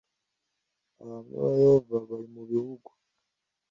abahamya 1.01 1.37
ba 1.43 1.49
yehova 1.57 1.95
bari 2.07 2.25
mu 2.33 2.43
bihugu 2.51 2.89